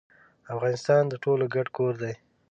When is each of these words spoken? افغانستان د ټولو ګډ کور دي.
افغانستان 0.53 1.03
د 1.07 1.13
ټولو 1.23 1.45
ګډ 1.55 1.67
کور 1.77 1.93
دي. 2.01 2.13